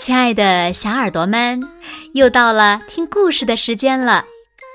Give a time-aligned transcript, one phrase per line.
[0.00, 1.60] 亲爱的小耳朵们，
[2.14, 4.24] 又到了听故事的时间了。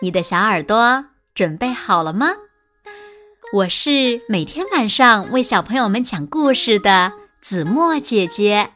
[0.02, 2.32] 你的小耳朵准备好了吗？
[3.54, 8.72] 我是每天晚上为小朋友们讲故事的子墨姐姐。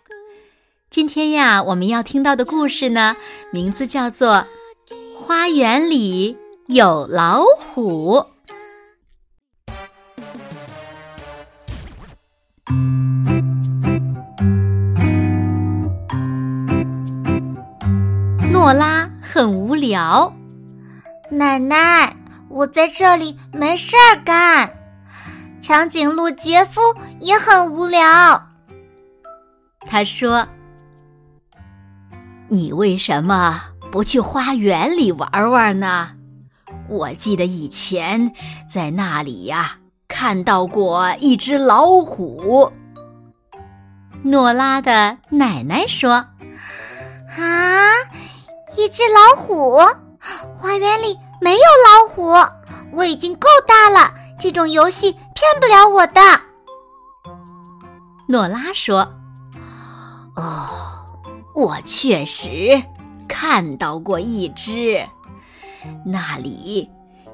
[0.89, 3.17] 今天呀，我们要听到的故事呢，
[3.51, 4.45] 名字叫做
[5.19, 6.37] 《花园里
[6.67, 8.15] 有老虎》。
[18.57, 20.33] 诺拉很无聊，
[21.29, 22.11] 奶奶，
[22.49, 24.73] 我在这里没事儿干。
[25.61, 26.81] 长颈鹿杰夫
[27.19, 28.47] 也很无聊，
[29.81, 30.47] 他说
[32.49, 36.09] ：“你为什么不去花园里玩玩呢？
[36.89, 38.33] 我记得以前
[38.67, 42.73] 在那里呀看到过一只老虎。”
[44.25, 46.25] 诺拉的奶奶说
[47.37, 47.85] ：“啊。”
[48.77, 49.75] 一只老虎，
[50.55, 52.31] 花园里没有老虎，
[52.91, 56.21] 我已经够大了，这种游戏骗不了我的。
[58.27, 58.99] 诺拉说
[60.37, 60.69] ：“哦，
[61.55, 62.79] 我确实
[63.27, 65.03] 看到过一只，
[66.05, 66.87] 那里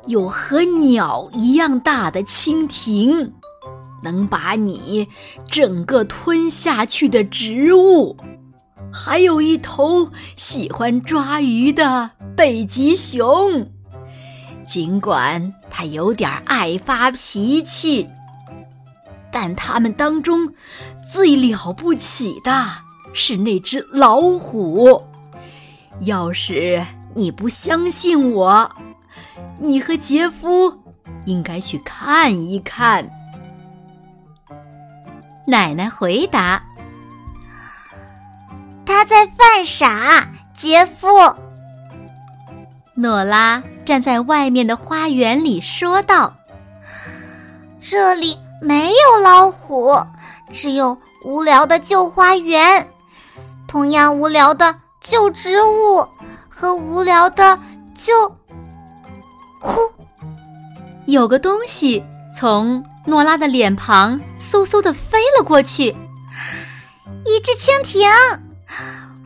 [0.06, 3.34] 有和鸟一样大的蜻蜓，
[4.02, 5.10] 能把你
[5.52, 8.16] 整个吞下去的植物。”
[8.94, 13.68] 还有一头喜欢抓鱼的北极熊，
[14.68, 18.08] 尽管它有点爱发脾气，
[19.32, 20.54] 但它们当中
[21.12, 22.66] 最了不起的
[23.14, 25.04] 是那只老虎。
[26.02, 26.86] 要是
[27.16, 28.72] 你不相信我，
[29.60, 30.72] 你和杰夫
[31.26, 33.10] 应该去看一看。
[35.48, 36.64] 奶奶回答。
[38.94, 41.08] 他在犯傻，杰夫。
[42.94, 46.36] 诺拉站在外面的花园里说道
[47.82, 49.98] ：“这里没有老虎，
[50.52, 50.96] 只有
[51.26, 52.88] 无聊的旧花园，
[53.68, 56.08] 同样无聊的旧植物
[56.48, 57.58] 和无聊的
[57.98, 58.14] 旧……
[59.60, 59.82] 呼，
[61.08, 62.06] 有个东西
[62.38, 65.86] 从诺拉的脸庞嗖嗖的飞了过去，
[67.26, 68.08] 一只蜻蜓。”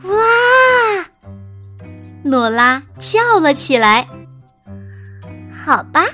[0.04, 0.14] 哇！
[2.22, 4.06] 诺拉叫了起来。
[5.64, 6.04] 好吧，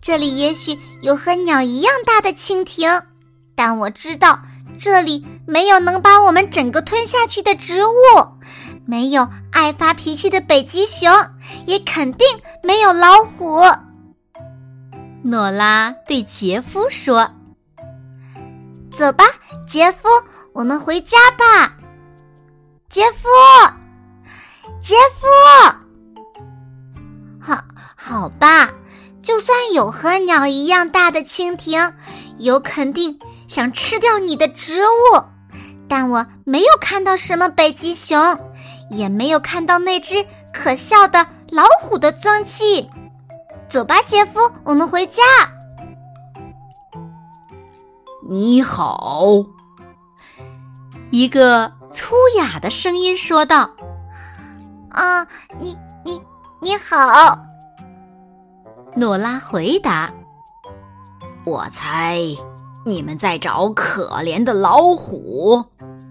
[0.00, 3.02] 这里也许有和鸟一样大的蜻蜓，
[3.54, 4.40] 但我知道
[4.78, 7.90] 这里没有能把我们整个吞下去的植物，
[8.86, 11.10] 没有爱发脾气的北极熊，
[11.66, 12.26] 也肯定
[12.62, 13.60] 没有老虎。
[15.22, 17.30] 诺拉对杰夫说
[18.96, 19.24] ：“走吧，
[19.68, 20.08] 杰夫，
[20.54, 21.76] 我们回家吧。”
[22.90, 23.28] 杰夫，
[24.82, 25.28] 杰夫，
[27.40, 27.62] 好，
[27.94, 28.68] 好吧，
[29.22, 31.94] 就算有和鸟一样大的蜻蜓，
[32.38, 35.22] 有肯定想吃掉你的植物，
[35.88, 38.36] 但我没有看到什么北极熊，
[38.90, 42.90] 也没有看到那只可笑的老虎的踪迹。
[43.68, 45.22] 走吧，杰夫，我们回家。
[48.28, 49.44] 你好，
[51.12, 51.78] 一个。
[51.90, 53.70] 粗哑的声音说道
[54.90, 55.26] ：“啊，
[55.58, 56.20] 你你
[56.60, 57.46] 你好。”
[58.96, 60.12] 诺拉回答
[61.44, 62.18] ：“我猜
[62.84, 65.64] 你们在找可怜的老虎，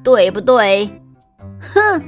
[0.04, 1.02] 对不对？
[1.74, 2.04] 哼，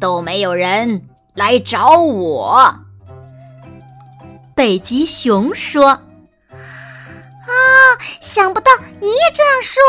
[0.00, 2.74] 都没有人来找我。”
[4.54, 5.86] 北极熊说
[6.52, 6.56] ：“啊，
[8.20, 9.80] 想不到你也这样说。”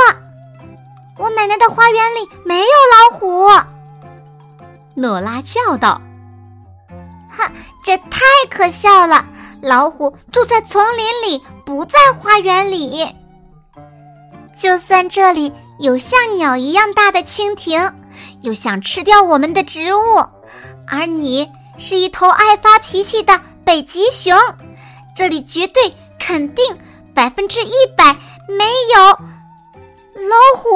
[1.17, 3.49] 我奶奶的花园里没有老虎，
[4.95, 6.01] 诺拉叫道
[7.29, 7.51] ：“哼，
[7.83, 9.23] 这太可笑了！
[9.61, 13.15] 老虎住在丛林里，不在花园里。
[14.57, 17.93] 就算这里有像鸟一样大的蜻蜓，
[18.41, 19.99] 又想吃掉我们的植物，
[20.87, 24.35] 而你是一头爱发脾气的北极熊，
[25.15, 26.65] 这里绝对肯定
[27.13, 28.15] 百分之一百
[28.47, 28.65] 没
[28.95, 29.25] 有。”
[30.15, 30.69] 老虎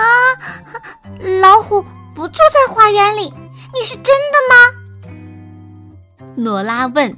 [1.41, 1.83] 老虎
[2.15, 3.33] 不住在花园里，
[3.75, 4.55] 你是真的吗？”
[6.37, 7.17] 诺拉问：“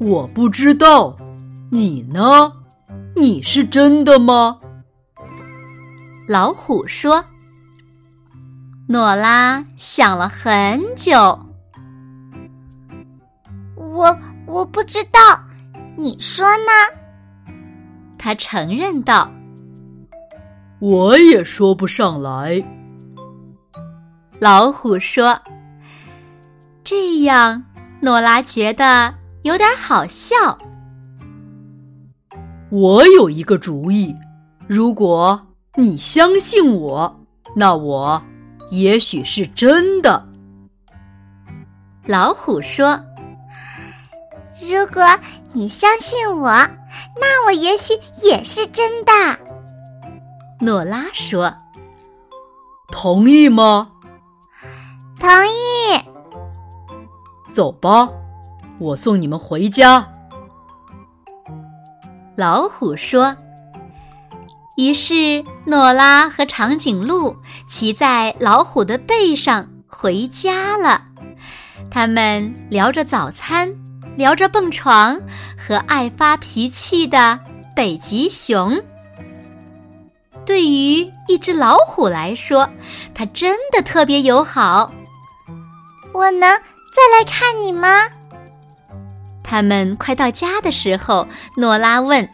[0.00, 1.16] 我不知道，
[1.70, 2.52] 你呢？
[3.14, 4.58] 你是真的吗？”
[6.26, 7.24] 老虎说。
[8.86, 11.38] 诺拉想了很久。
[13.76, 15.20] 我我不知道，
[15.96, 17.52] 你说呢？
[18.18, 19.30] 他承认道
[20.80, 22.62] ：“我也说不上来。”
[24.38, 25.40] 老虎说
[26.84, 27.64] ：“这样，
[28.00, 30.34] 诺拉觉得有点好笑。
[32.70, 34.14] 我有一个主意，
[34.66, 35.46] 如果
[35.76, 37.24] 你相信我，
[37.56, 38.22] 那我
[38.78, 40.26] 也许是真的。”
[42.06, 43.00] 老虎说
[44.60, 45.02] ：“如果
[45.52, 46.50] 你相信我，
[47.20, 49.12] 那我也许也是真的。”
[50.60, 51.54] 诺拉说
[52.92, 53.90] ：“同意吗？”
[55.18, 55.50] 同意。
[57.52, 58.08] 走吧，
[58.78, 60.06] 我送你们回家。
[62.36, 63.34] 老虎说。
[64.76, 67.36] 于是，诺拉和长颈鹿
[67.68, 71.02] 骑在老虎的背上回家了。
[71.90, 73.72] 他们聊着早餐，
[74.16, 75.20] 聊着蹦床
[75.56, 77.38] 和爱发脾气的
[77.76, 78.76] 北极熊。
[80.44, 82.68] 对于一只老虎来说，
[83.14, 84.92] 它真的特别友好。
[86.12, 88.08] 我能再来看你吗？
[89.44, 92.28] 他们快到家的时候，诺拉问：“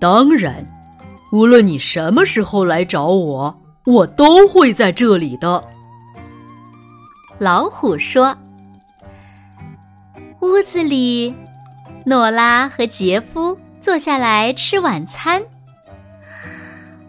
[0.00, 0.66] 当然，
[1.34, 5.64] 无论你什么时候来找我，我都会在这里的。”
[7.40, 8.36] 老虎说
[10.40, 11.34] ：“屋子里，
[12.06, 15.42] 诺拉和杰夫坐下来吃晚餐。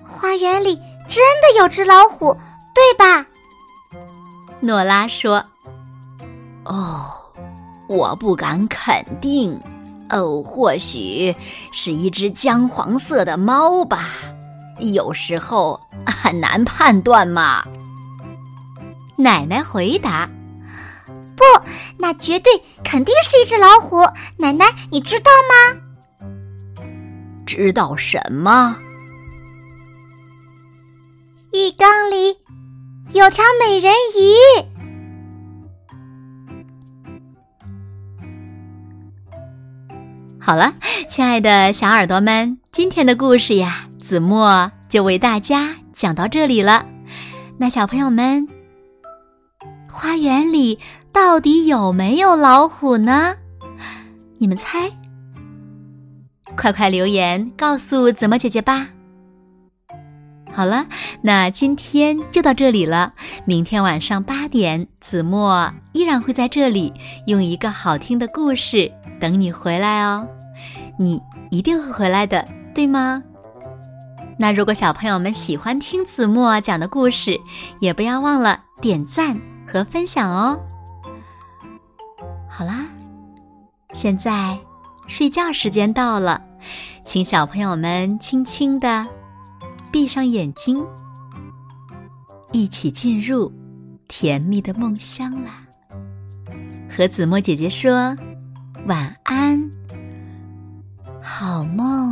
[0.03, 0.75] 花园里
[1.07, 2.35] 真的有只老虎，
[2.73, 3.27] 对吧？”
[4.59, 5.45] 诺拉说
[6.65, 7.05] ：“哦，
[7.87, 9.55] 我不敢肯定。
[10.09, 11.35] 哦，或许
[11.71, 14.09] 是一只姜黄色的猫吧。
[14.79, 17.63] 有时候很难判断嘛。”
[19.17, 20.29] 奶奶回答
[21.35, 21.43] ：“不，
[21.97, 22.51] 那绝对
[22.83, 23.99] 肯定是一只老虎。
[24.37, 26.25] 奶奶，你知道吗？
[27.45, 28.77] 知道什么？
[31.53, 32.37] 浴缸里。”
[33.13, 34.74] 有条美人鱼。
[40.45, 40.75] 好了，
[41.09, 46.85] 亲爱的小耳朵们，今天的故事呀，子墨就为大家讲到这里了。
[47.57, 48.47] 那小朋友们，
[49.89, 50.77] 花园里
[51.11, 53.33] 到底有没有老虎呢？
[54.37, 54.91] 你们猜？
[56.55, 58.89] 快快留言告诉子墨姐姐吧。
[60.55, 60.85] 好了，
[61.21, 63.11] 那今天就到这里了。
[63.43, 66.93] 明天晚上八点，子墨依然会在这里
[67.27, 70.25] 用一个好听的故事等你回来哦。
[70.97, 71.21] 你
[71.51, 73.21] 一定会回来的，对吗？
[74.39, 77.37] 那如果小朋友们喜欢听子墨讲的故事，
[77.81, 79.37] 也不要忘了点赞
[79.67, 80.57] 和分享哦。
[82.49, 82.85] 好啦，
[83.93, 84.57] 现在
[85.05, 86.41] 睡觉时间到了，
[87.03, 89.05] 请小朋友们轻轻的。
[89.95, 90.85] 闭上眼睛，
[92.51, 93.49] 一起进入
[94.09, 95.65] 甜蜜的梦乡啦！
[96.89, 98.13] 和子墨姐姐说
[98.87, 99.71] 晚安，
[101.21, 102.04] 好梦。